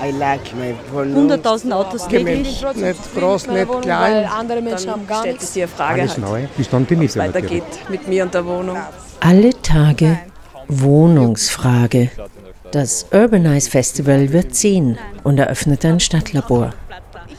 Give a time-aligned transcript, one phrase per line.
[0.00, 2.62] 100.000 Autos täglich.
[2.74, 4.26] Nicht groß, nicht klein.
[4.26, 5.52] Andere Menschen haben gar stellt nichts.
[5.52, 6.42] sich die Frage, Alles halt, neu.
[6.56, 8.76] Bis dann die Miete weitergeht mit mir und der Wohnung.
[9.20, 10.18] Alle Tage
[10.68, 12.10] Wohnungsfrage.
[12.72, 16.72] Das Urbanize Festival wird ziehen und eröffnet ein Stadtlabor.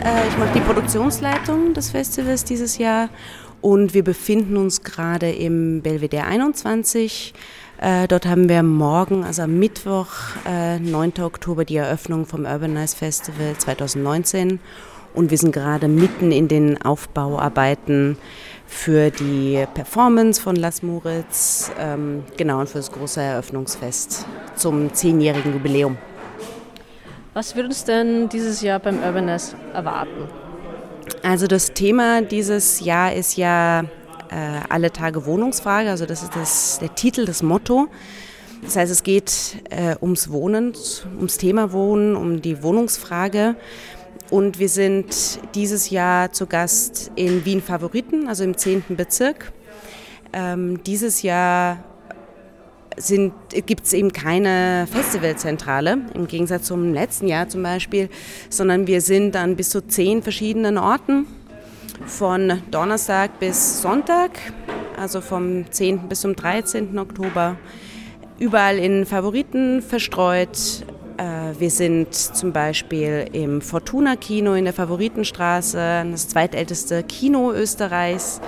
[0.00, 3.10] ich mache die Produktionsleitung des Festivals dieses Jahr
[3.60, 7.34] und wir befinden uns gerade im Belvedere 21.
[7.78, 10.08] Äh, Dort haben wir morgen, also am Mittwoch,
[10.46, 11.22] äh, 9.
[11.22, 14.58] Oktober, die Eröffnung vom Urbanize Festival 2019
[15.12, 18.16] und wir sind gerade mitten in den Aufbauarbeiten
[18.66, 25.52] für die Performance von Las Moritz, ähm, genau, und für das große Eröffnungsfest zum zehnjährigen
[25.52, 25.98] Jubiläum.
[27.32, 30.28] Was wird uns denn dieses Jahr beim Urbanize erwarten?
[31.22, 33.82] Also das Thema dieses Jahr ist ja
[34.30, 37.88] äh, alle Tage Wohnungsfrage, also das ist das, der Titel, das Motto.
[38.62, 40.72] Das heißt, es geht äh, ums Wohnen,
[41.16, 43.54] ums Thema Wohnen, um die Wohnungsfrage.
[44.30, 48.84] Und wir sind dieses Jahr zu Gast in Wien Favoriten, also im 10.
[48.96, 49.52] Bezirk.
[50.32, 51.84] Ähm, dieses Jahr
[52.96, 58.08] gibt es eben keine Festivalzentrale, im Gegensatz zum letzten Jahr zum Beispiel,
[58.48, 61.26] sondern wir sind an bis zu zehn verschiedenen Orten
[62.06, 64.30] von Donnerstag bis Sonntag,
[64.96, 66.08] also vom 10.
[66.08, 66.98] bis zum 13.
[66.98, 67.56] Oktober,
[68.38, 70.84] überall in Favoriten verstreut.
[71.16, 78.40] Äh, Wir sind zum Beispiel im Fortuna Kino in der Favoritenstraße, das zweitälteste Kino Österreichs.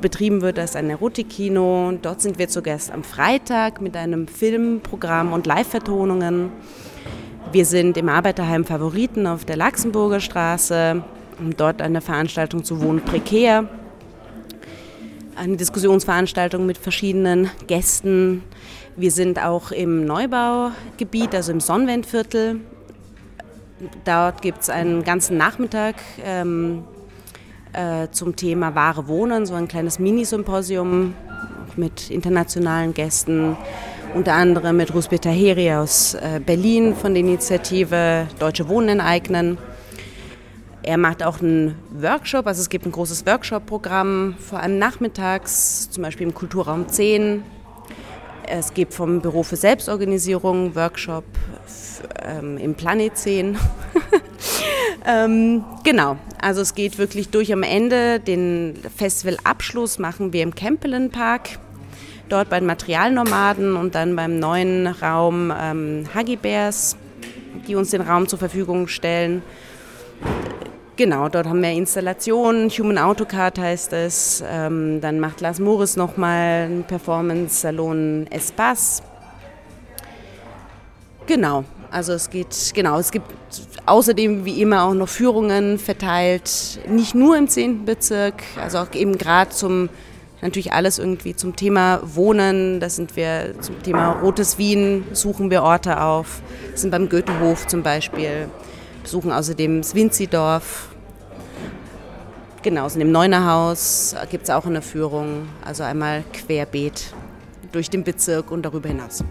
[0.00, 1.92] Betrieben wird als ein Erotikkino.
[2.00, 6.52] Dort sind wir zu Gast am Freitag mit einem Filmprogramm und Live-Vertonungen.
[7.52, 11.02] Wir sind im Arbeiterheim Favoriten auf der Laxenburger Straße,
[11.38, 13.68] um dort eine Veranstaltung zu Wohnen prekär.
[15.36, 18.44] Eine Diskussionsveranstaltung mit verschiedenen Gästen.
[18.96, 22.60] Wir sind auch im Neubaugebiet, also im Sonnenwendviertel.
[24.04, 26.84] Dort gibt es einen ganzen Nachmittag ähm,
[27.72, 31.14] äh, zum Thema wahre Wohnen, so ein kleines Minisymposium
[31.76, 33.56] mit internationalen Gästen,
[34.14, 39.58] unter anderem mit Rusbeh Taheri aus äh, Berlin von der Initiative Deutsche Wohnen enteignen.
[40.82, 46.02] Er macht auch einen Workshop, also es gibt ein großes Workshop-Programm, vor allem nachmittags, zum
[46.02, 47.42] Beispiel im Kulturraum 10.
[48.48, 51.24] Es gibt vom Büro für Selbstorganisierung Workshop
[52.24, 53.58] ähm, im Planet 10.
[55.06, 58.20] ähm, genau, also es geht wirklich durch am Ende.
[58.20, 61.58] Den Festivalabschluss machen wir im Kempelen Park,
[62.28, 66.96] dort bei den Materialnomaden und dann beim neuen Raum ähm, Huggy Bears,
[67.66, 69.42] die uns den Raum zur Verfügung stellen.
[70.96, 74.44] Genau, dort haben wir Installationen, Human AutoCAD heißt es.
[74.46, 79.02] Ähm, dann macht Lars Morris nochmal einen Performance-Salon Espace.
[81.26, 83.26] Genau, also es geht, genau, es gibt
[83.86, 87.84] außerdem wie immer auch noch Führungen verteilt, nicht nur im 10.
[87.84, 89.88] Bezirk, also auch eben gerade zum,
[90.40, 95.62] natürlich alles irgendwie zum Thema Wohnen, da sind wir zum Thema Rotes Wien, suchen wir
[95.62, 96.42] Orte auf,
[96.74, 98.48] sind beim Goethehof zum Beispiel,
[99.02, 100.86] besuchen außerdem das Winzidorf,
[102.62, 107.14] Genau, sind im Neunerhaus gibt es auch eine Führung, also einmal querbeet
[107.72, 109.24] durch den Bezirk und darüber hinaus.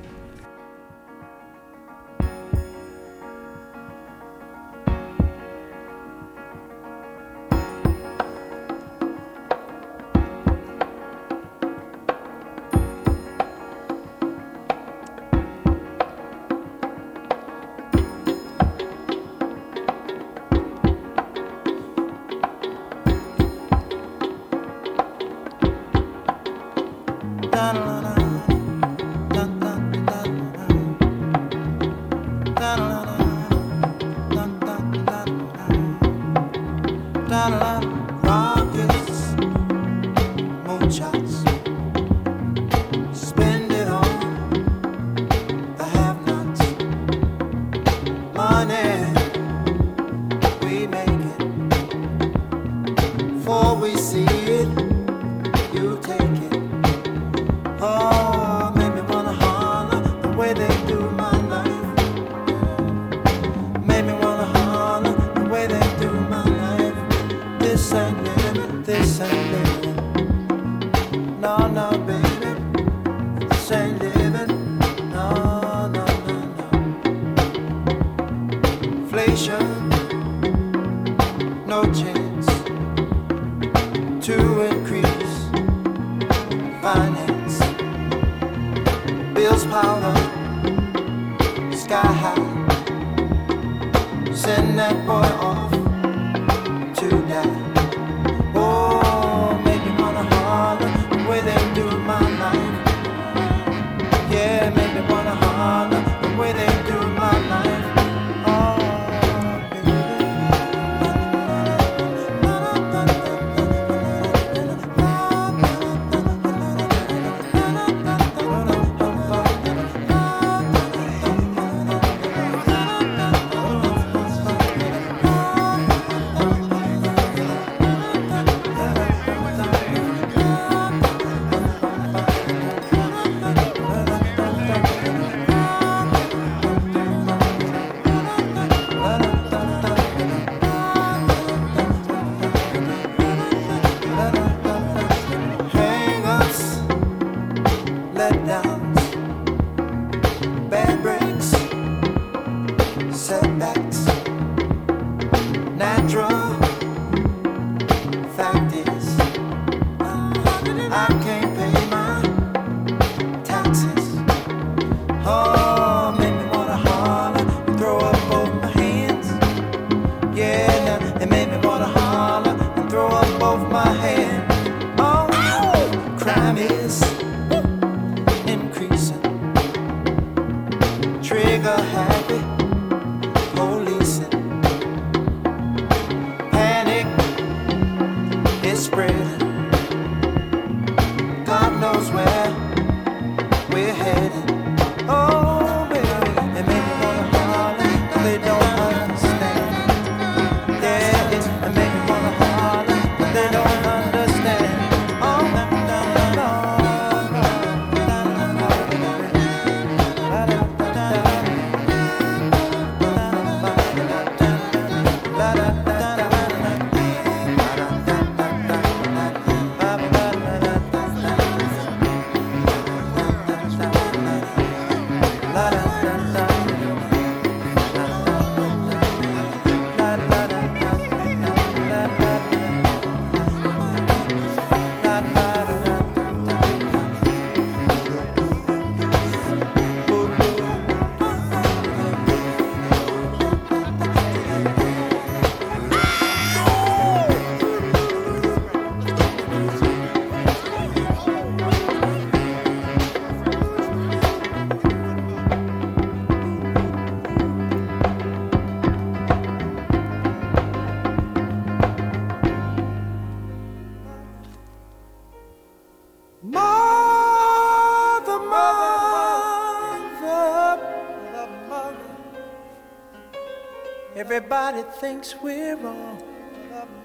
[274.69, 276.21] Everybody thinks we're wrong.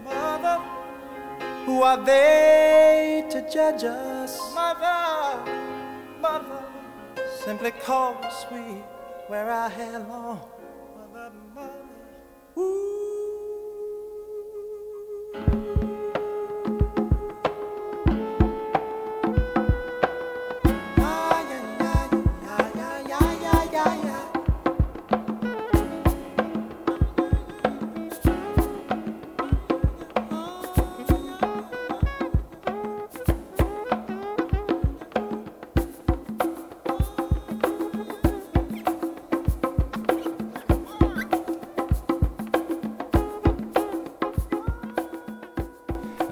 [0.04, 0.62] Mother,
[1.64, 4.38] who are they to judge us?
[4.54, 5.50] Mother,
[6.20, 6.62] mother,
[7.42, 8.84] simply cause we
[9.30, 10.42] wear our hair long.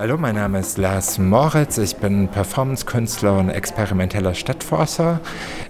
[0.02, 1.78] Hallo, mein Name ist Lars Moritz.
[1.78, 5.20] Ich bin Performance-Künstler und experimenteller Stadtforscher.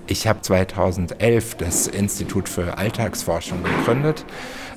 [0.07, 4.25] Ich habe 2011 das Institut für Alltagsforschung gegründet.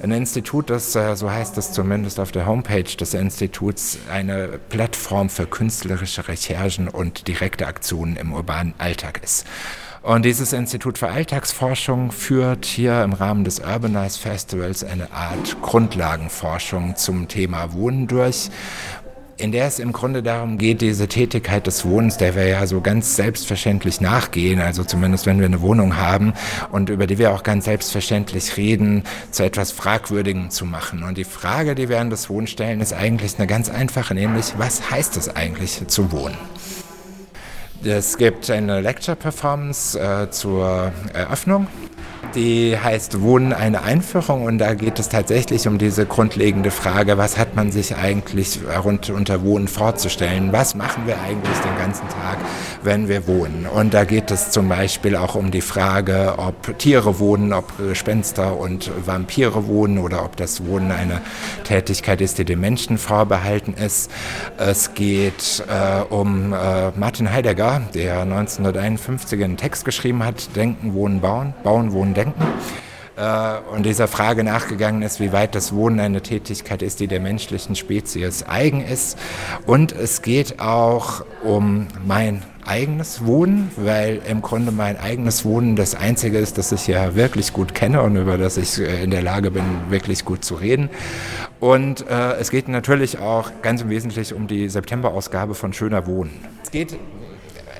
[0.04, 5.30] Ein Institut, das, äh, so heißt es zumindest auf der Homepage des Instituts, eine Plattform
[5.30, 9.46] für künstlerische Recherchen und direkte Aktionen im urbanen Alltag ist.
[10.06, 16.96] Und dieses Institut für Alltagsforschung führt hier im Rahmen des Urbanize Festivals eine Art Grundlagenforschung
[16.96, 18.52] zum Thema Wohnen durch,
[19.38, 22.82] in der es im Grunde darum geht, diese Tätigkeit des Wohnens, der wir ja so
[22.82, 26.34] ganz selbstverständlich nachgehen, also zumindest wenn wir eine Wohnung haben
[26.72, 31.04] und über die wir auch ganz selbstverständlich reden, zu etwas Fragwürdigen zu machen.
[31.04, 34.54] Und die Frage, die wir an das Wohnen stellen, ist eigentlich eine ganz einfache, nämlich
[34.58, 36.38] was heißt es eigentlich zu wohnen?
[37.84, 41.68] Es gibt eine Lecture-Performance äh, zur Eröffnung
[42.34, 47.38] die heißt Wohnen eine Einführung und da geht es tatsächlich um diese grundlegende Frage, was
[47.38, 50.52] hat man sich eigentlich unter Wohnen vorzustellen?
[50.52, 52.38] Was machen wir eigentlich den ganzen Tag,
[52.84, 53.68] wenn wir wohnen?
[53.68, 58.58] Und da geht es zum Beispiel auch um die Frage, ob Tiere wohnen, ob Gespenster
[58.58, 61.22] und Vampire wohnen oder ob das Wohnen eine
[61.64, 64.10] Tätigkeit ist, die den Menschen vorbehalten ist.
[64.58, 71.22] Es geht äh, um äh, Martin Heidegger, der 1951 einen Text geschrieben hat, Denken, Wohnen,
[71.22, 72.44] Bauen, Bauen, Wohnen, Denken
[73.16, 77.20] äh, und dieser Frage nachgegangen ist, wie weit das Wohnen eine Tätigkeit ist, die der
[77.20, 79.18] menschlichen Spezies eigen ist.
[79.66, 85.94] Und es geht auch um mein eigenes Wohnen, weil im Grunde mein eigenes Wohnen das
[85.94, 89.22] Einzige ist, das ich ja wirklich gut kenne und über das ich äh, in der
[89.22, 90.90] Lage bin, wirklich gut zu reden.
[91.60, 96.34] Und äh, es geht natürlich auch ganz im Wesentlichen um die September-Ausgabe von Schöner Wohnen.
[96.64, 96.98] Es geht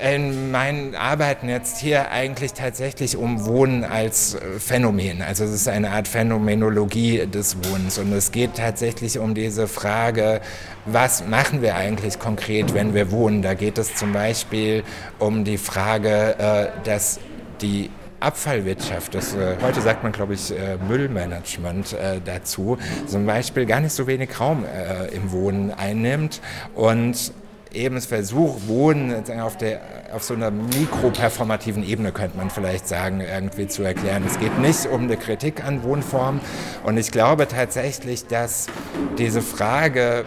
[0.02, 5.22] in meinen Arbeiten jetzt hier eigentlich tatsächlich um Wohnen als äh, Phänomen.
[5.22, 10.40] Also es ist eine Art Phänomenologie des Wohnens und es geht tatsächlich um diese Frage,
[10.84, 13.42] was machen wir eigentlich konkret, wenn wir wohnen.
[13.42, 14.84] Da geht es zum Beispiel
[15.18, 17.18] um die Frage, äh, dass
[17.62, 23.66] die Abfallwirtschaft, das, äh, heute sagt man, glaube ich, äh, Müllmanagement äh, dazu, zum Beispiel
[23.66, 26.40] gar nicht so wenig Raum äh, im Wohnen einnimmt
[26.74, 27.32] und
[27.76, 29.80] eben das Versuch, Wohnen auf, der,
[30.12, 34.24] auf so einer mikroperformativen Ebene, könnte man vielleicht sagen, irgendwie zu erklären.
[34.26, 36.40] Es geht nicht um eine Kritik an Wohnformen.
[36.84, 38.66] Und ich glaube tatsächlich, dass
[39.18, 40.24] diese Frage,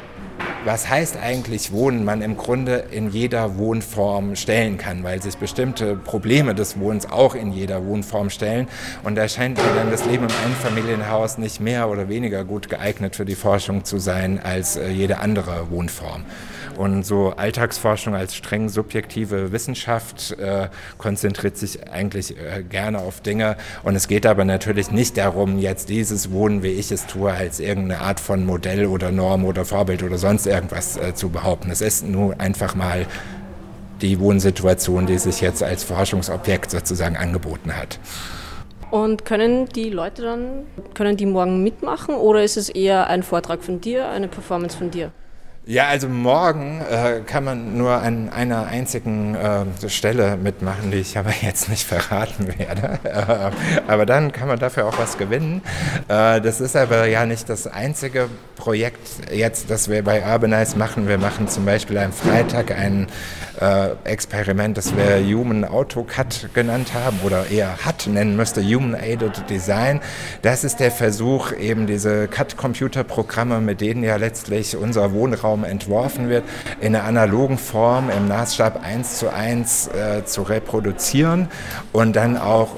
[0.65, 5.95] was heißt eigentlich Wohnen, man im Grunde in jeder Wohnform stellen kann, weil sich bestimmte
[5.95, 8.67] Probleme des Wohnens auch in jeder Wohnform stellen.
[9.03, 13.15] Und da scheint mir dann das Leben im Einfamilienhaus nicht mehr oder weniger gut geeignet
[13.15, 16.25] für die Forschung zu sein als äh, jede andere Wohnform.
[16.79, 23.57] Und so Alltagsforschung als streng subjektive Wissenschaft äh, konzentriert sich eigentlich äh, gerne auf Dinge.
[23.83, 27.59] Und es geht aber natürlich nicht darum, jetzt dieses Wohnen, wie ich es tue, als
[27.59, 31.69] irgendeine Art von Modell oder Norm oder Vorbild oder sonst irgendwas äh, zu behaupten.
[31.71, 33.05] Es ist nur einfach mal
[34.01, 37.99] die Wohnsituation, die sich jetzt als Forschungsobjekt sozusagen angeboten hat.
[38.91, 40.63] Und können die Leute dann,
[40.95, 44.89] können die morgen mitmachen oder ist es eher ein Vortrag von dir, eine Performance von
[44.89, 45.11] dir?
[45.69, 51.15] Ja, also morgen äh, kann man nur an einer einzigen äh, Stelle mitmachen, die ich
[51.15, 52.97] aber jetzt nicht verraten werde.
[53.03, 53.51] Äh,
[53.87, 55.61] aber dann kann man dafür auch was gewinnen.
[56.07, 61.07] Äh, das ist aber ja nicht das einzige Projekt jetzt, das wir bei Urbanize machen.
[61.07, 63.05] Wir machen zum Beispiel am Freitag ein
[63.61, 69.49] äh, Experiment, das wir Human AutoCAD genannt haben oder eher HUT nennen müsste, Human Aided
[69.49, 70.01] Design.
[70.41, 76.29] Das ist der Versuch, eben diese CAD-Computerprogramme, mit denen ja letztlich unser Wohnraum Raum entworfen
[76.29, 76.43] wird,
[76.79, 81.47] in einer analogen Form im Maßstab 1 zu 1 äh, zu reproduzieren
[81.91, 82.69] und dann auch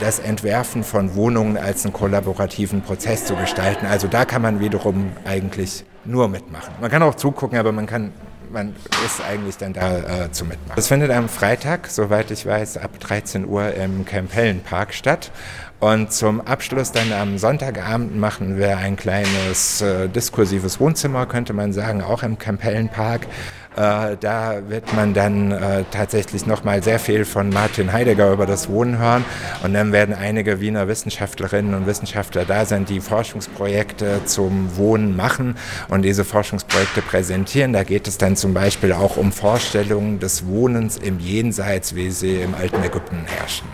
[0.00, 3.86] das Entwerfen von Wohnungen als einen kollaborativen Prozess zu gestalten.
[3.86, 6.74] Also da kann man wiederum eigentlich nur mitmachen.
[6.80, 8.12] Man kann auch zugucken, aber man kann
[8.48, 10.76] man ist eigentlich dann da äh, zu mitmachen.
[10.76, 15.32] Das findet am Freitag, soweit ich weiß, ab 13 Uhr im Kempellenpark statt.
[15.78, 21.72] Und zum Abschluss dann am Sonntagabend machen wir ein kleines äh, diskursives Wohnzimmer, könnte man
[21.72, 23.26] sagen, auch im Kempellenpark.
[23.76, 28.70] Äh, da wird man dann äh, tatsächlich nochmal sehr viel von Martin Heidegger über das
[28.70, 29.22] Wohnen hören.
[29.62, 35.56] Und dann werden einige Wiener Wissenschaftlerinnen und Wissenschaftler da sein, die Forschungsprojekte zum Wohnen machen
[35.88, 37.74] und diese Forschungsprojekte präsentieren.
[37.74, 42.40] Da geht es dann zum Beispiel auch um Vorstellungen des Wohnens im Jenseits, wie sie
[42.40, 43.66] im alten Ägypten herrschen.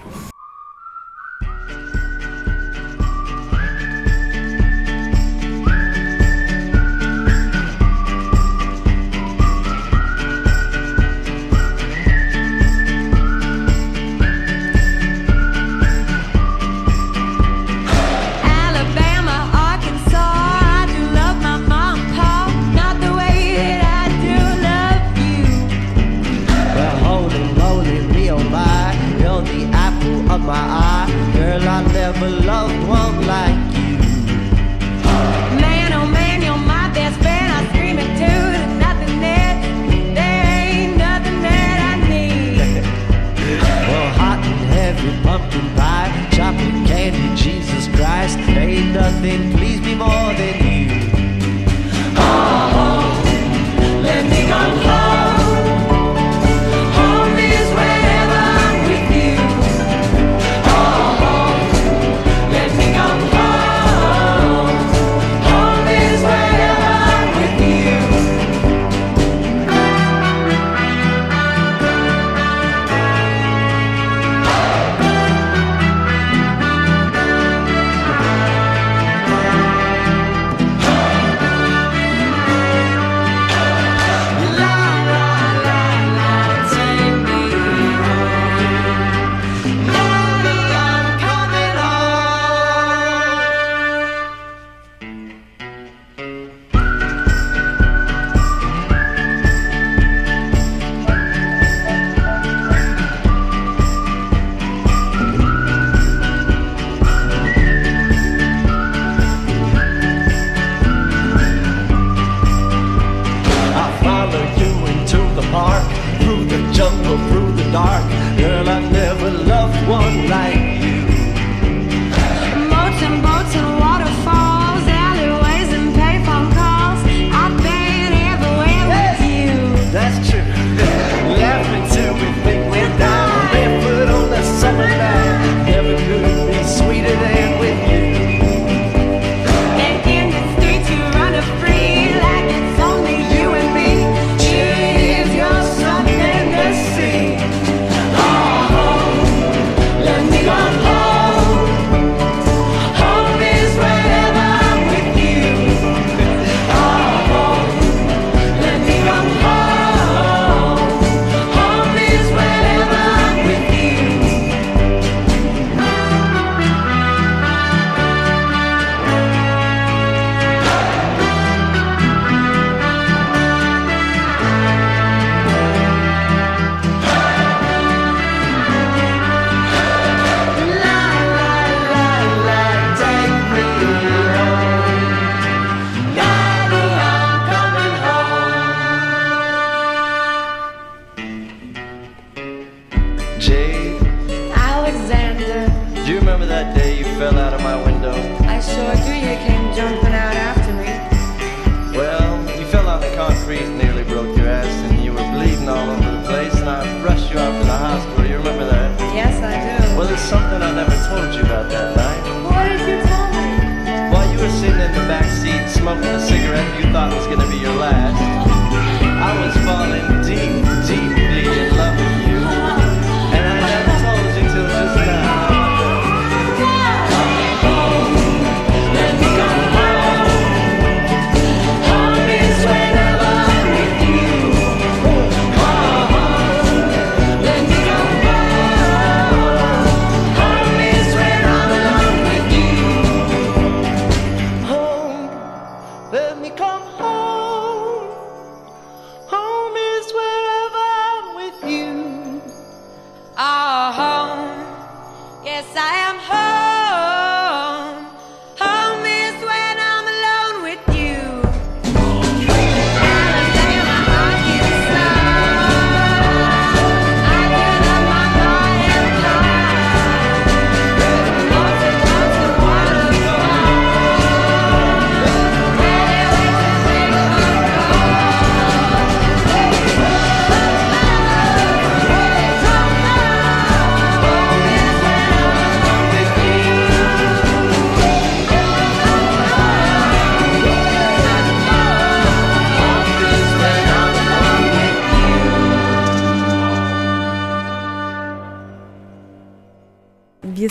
[216.78, 218.11] You thought was gonna be your last,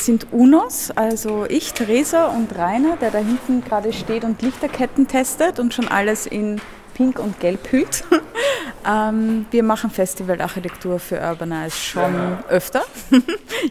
[0.01, 5.07] Wir sind UNOS, also ich, Theresa und Rainer, der da hinten gerade steht und Lichterketten
[5.07, 6.59] testet und schon alles in
[6.95, 8.03] Pink und Gelb hüllt.
[8.89, 12.81] ähm, wir machen Festivalarchitektur für Urbanize schon öfter.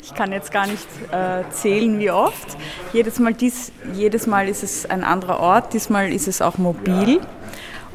[0.01, 2.57] ich kann jetzt gar nicht äh, zählen, wie oft.
[2.93, 7.19] Jedes Mal, dies, jedes Mal ist es ein anderer Ort, diesmal ist es auch mobil.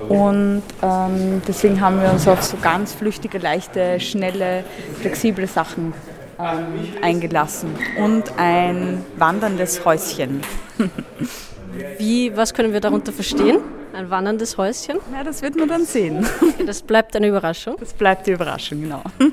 [0.10, 4.66] Und ähm, deswegen haben wir uns auf so ganz flüchtige, leichte, schnelle,
[5.00, 5.94] flexible Sachen
[6.40, 6.66] ähm,
[7.02, 7.70] eingelassen.
[7.98, 10.42] Und ein wanderndes Häuschen.
[11.98, 13.60] Wie, was können wir darunter verstehen?
[13.94, 14.98] Ein wanderndes Häuschen?
[15.14, 16.26] Ja, das wird man dann sehen.
[16.66, 17.76] Das bleibt eine Überraschung.
[17.80, 19.02] Das bleibt die Überraschung, genau.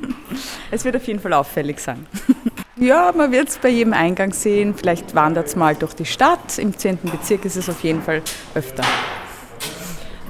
[0.70, 2.06] Es wird auf jeden Fall auffällig sein.
[2.76, 4.74] Ja, man wird es bei jedem Eingang sehen.
[4.74, 6.58] Vielleicht wandert es mal durch die Stadt.
[6.58, 6.98] Im 10.
[7.02, 8.22] Bezirk ist es auf jeden Fall
[8.56, 8.82] öfter.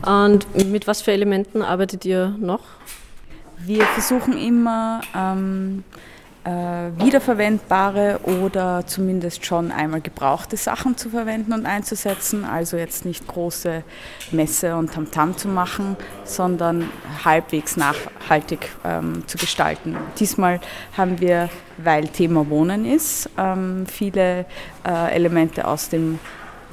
[0.04, 2.60] Und mit was für Elementen arbeitet ihr noch?
[3.58, 11.66] Wir versuchen immer ähm, äh, wiederverwendbare oder zumindest schon einmal gebrauchte Sachen zu verwenden und
[11.66, 12.44] einzusetzen.
[12.44, 13.84] Also jetzt nicht große
[14.32, 16.88] Messe und Tamtam zu machen, sondern
[17.24, 19.96] halbwegs nachhaltig ähm, zu gestalten.
[20.18, 20.60] Diesmal
[20.96, 24.46] haben wir, weil Thema Wohnen ist, ähm, viele
[24.86, 26.18] äh, Elemente aus dem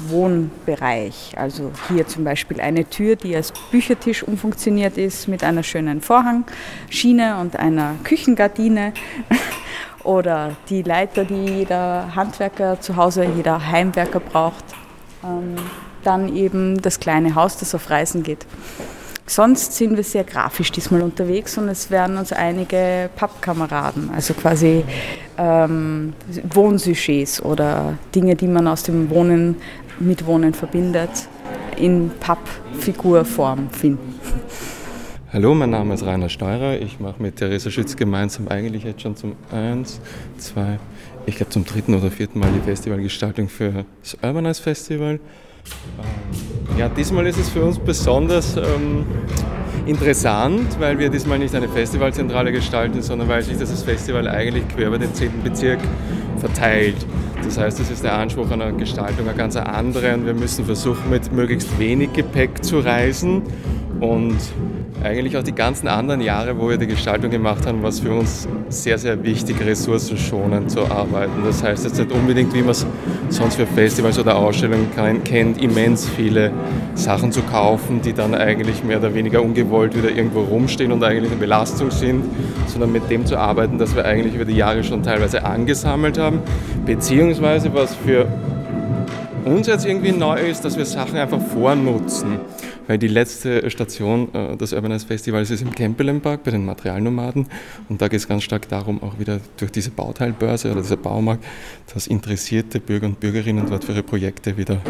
[0.07, 1.33] Wohnbereich.
[1.37, 7.37] Also hier zum Beispiel eine Tür, die als Büchertisch umfunktioniert ist mit einer schönen Vorhangschiene
[7.39, 8.93] und einer Küchengardine.
[10.03, 14.63] Oder die Leiter, die jeder Handwerker zu Hause, jeder Heimwerker braucht.
[15.23, 15.55] Ähm,
[16.03, 18.45] Dann eben das kleine Haus, das auf Reisen geht.
[19.29, 24.83] Sonst sind wir sehr grafisch diesmal unterwegs und es werden uns einige Pappkameraden, also quasi
[25.37, 26.13] ähm,
[26.51, 29.57] Wohnsujets oder Dinge, die man aus dem Wohnen
[29.99, 31.09] mit Wohnen verbindet,
[31.77, 34.15] in Pappfigurform finden.
[35.31, 36.79] Hallo, mein Name ist Rainer Steurer.
[36.81, 40.01] Ich mache mit Theresa Schütz gemeinsam eigentlich jetzt schon zum eins,
[40.37, 40.79] zwei,
[41.25, 45.13] ich glaube zum dritten oder vierten Mal die Festivalgestaltung für das Urbanize Festival.
[45.13, 49.05] Ähm, Ja, diesmal ist es für uns besonders ähm,
[49.85, 54.87] interessant, weil wir diesmal nicht eine Festivalzentrale gestalten, sondern weil sich das Festival eigentlich quer
[54.87, 55.43] über den 10.
[55.43, 55.79] Bezirk
[56.37, 57.05] verteilt.
[57.43, 61.09] Das heißt, es ist der Anspruch einer Gestaltung ein ganz anderer und wir müssen versuchen,
[61.09, 63.41] mit möglichst wenig Gepäck zu reisen
[63.99, 64.37] und
[65.03, 68.11] eigentlich auch die ganzen anderen Jahre, wo wir die Gestaltung gemacht haben, war es für
[68.11, 71.43] uns sehr, sehr wichtig, ressourcenschonend zu arbeiten.
[71.45, 72.85] Das heißt jetzt nicht unbedingt, wie man es
[73.29, 74.87] sonst für Festivals oder Ausstellungen
[75.23, 76.51] kennt, immens viele
[76.95, 81.31] Sachen zu kaufen, die dann eigentlich mehr oder weniger ungewollt wieder irgendwo rumstehen und eigentlich
[81.31, 82.23] eine Belastung sind,
[82.67, 86.39] sondern mit dem zu arbeiten, das wir eigentlich über die Jahre schon teilweise angesammelt haben,
[86.85, 88.27] beziehungsweise was für
[89.45, 92.39] uns jetzt irgendwie neu ist, dass wir Sachen einfach vornutzen.
[92.87, 97.47] Weil die letzte Station äh, des Urbanize Festivals ist im Kempelenpark bei den Materialnomaden.
[97.87, 101.43] Und da geht es ganz stark darum, auch wieder durch diese Bauteilbörse oder dieser Baumarkt,
[101.93, 104.81] dass interessierte Bürger und Bürgerinnen dort für ihre Projekte wieder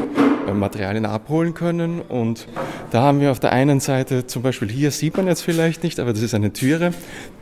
[0.47, 2.01] äh, Materialien abholen können.
[2.01, 2.47] Und
[2.91, 5.99] da haben wir auf der einen Seite zum Beispiel, hier sieht man jetzt vielleicht nicht,
[5.99, 6.93] aber das ist eine Türe,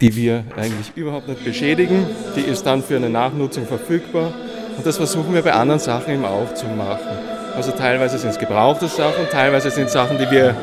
[0.01, 2.05] die wir eigentlich überhaupt nicht beschädigen.
[2.35, 4.33] Die ist dann für eine Nachnutzung verfügbar.
[4.77, 7.07] Und das versuchen wir bei anderen Sachen eben auch zu machen.
[7.55, 10.55] Also teilweise sind es gebrauchte Sachen, teilweise sind es Sachen, die wir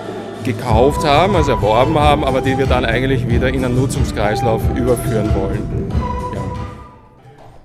[0.45, 5.31] gekauft haben, also erworben haben, aber die wir dann eigentlich wieder in einen Nutzungskreislauf überführen
[5.35, 5.93] wollen.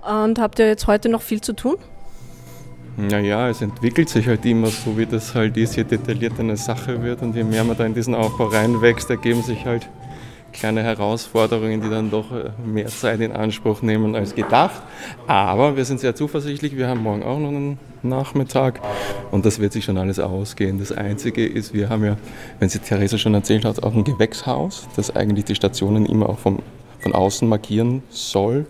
[0.01, 1.75] Und habt ihr jetzt heute noch viel zu tun?
[2.97, 7.01] Naja, es entwickelt sich halt immer so, wie das halt ist, je detaillierter eine Sache
[7.03, 9.87] wird und je mehr man da in diesen Aufbau reinwächst, ergeben sich halt
[10.51, 14.81] kleine Herausforderungen, die dann doch äh, mehr Zeit in Anspruch nehmen als gedacht.
[15.27, 18.79] Aber wir sind sehr zuversichtlich, wir haben morgen auch noch einen Nachmittag
[19.31, 20.79] und das wird sich schon alles ausgehen.
[20.79, 22.17] Das Einzige ist, wir haben ja,
[22.59, 26.39] wenn sie Theresa schon erzählt hat, auch ein Gewächshaus, das eigentlich die Stationen immer auch
[26.39, 26.59] vom,
[26.99, 28.65] von außen markieren soll.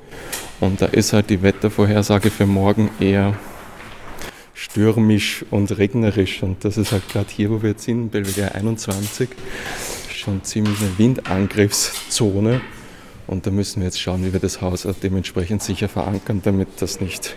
[0.59, 3.35] Und da ist halt die Wettervorhersage für morgen eher
[4.59, 6.43] stürmisch und regnerisch.
[6.43, 9.29] Und das ist halt gerade hier, wo wir jetzt sind, Belvedere 21,
[10.29, 12.61] schon ziemlich eine Windangriffszone.
[13.25, 17.01] Und da müssen wir jetzt schauen, wie wir das Haus dementsprechend sicher verankern, damit das
[17.01, 17.35] nicht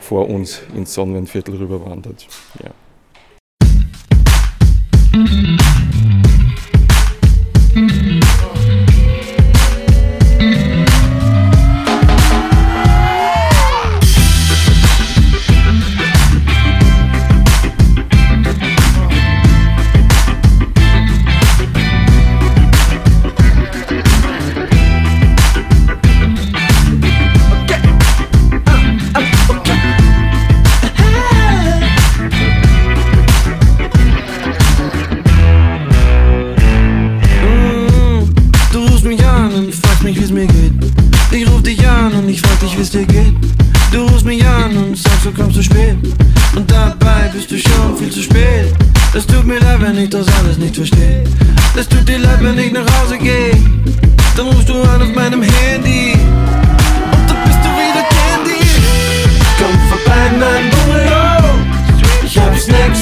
[0.00, 2.26] vor uns ins Sonnenviertel rüberwandert.
[2.62, 2.72] Ja.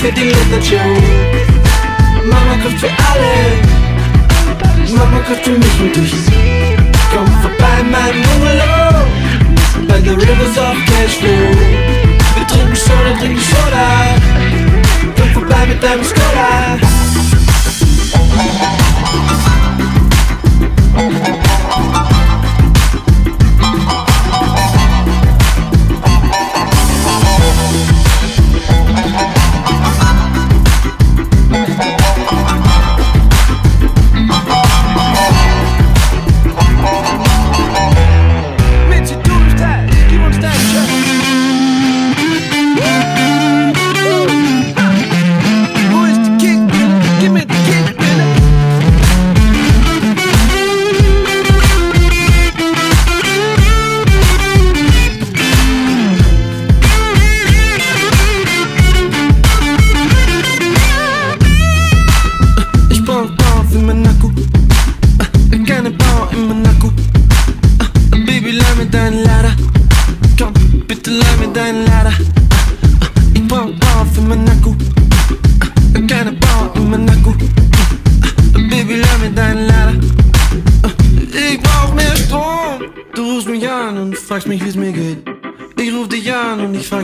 [0.00, 0.76] Hab Snacks für die Little Show.
[2.24, 3.34] Mama kocht für alle.
[4.96, 6.14] Mama kocht für mich und dich.
[7.12, 9.06] Komm vorbei, mein Bungalow.
[9.88, 11.54] By the rivers of Cashflow.
[12.34, 13.86] Wir trinken Soda, trinken Soda.
[15.16, 16.78] Komm vorbei mit deinem Skoda.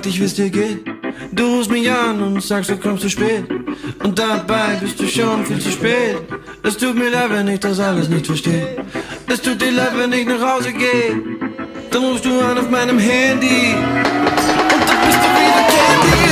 [0.06, 0.84] Frag dich, wie's dir geht.
[1.32, 3.44] Du rufst mich an und sagst, du kommst zu spät.
[4.02, 6.18] Und dabei bist du schon viel zu spät.
[6.62, 8.84] Es tut mir leid, wenn ich das alles nicht verstehe.
[9.26, 11.20] Es tut dir leid, wenn ich nach Hause gehe.
[11.90, 13.74] Dann rufst du an auf meinem Handy.
[13.74, 16.22] Und dann bist du wieder Candy.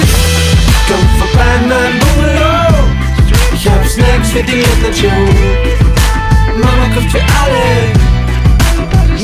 [0.89, 2.75] Komm vorbei, mein Bungalow.
[3.55, 5.25] Ich hab Snacks für die Late-Night-Show.
[6.63, 7.67] Mama kocht für alle.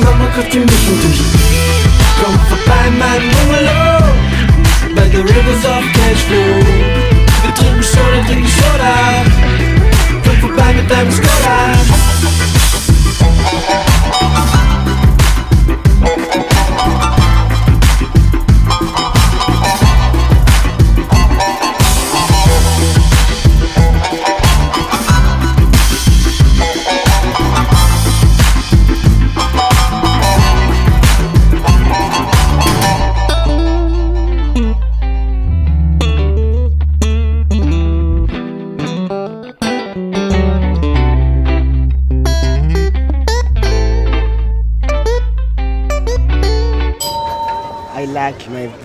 [0.04, 1.20] Mama kocht für mich und dich.
[2.22, 4.29] Komm vorbei, mein Bungalow.
[4.94, 6.64] By the rivers of Cashflow.
[7.42, 9.24] Wir trinken Soda, trinken Soda.
[10.24, 12.39] Komm vorbei mit deinem Skoda.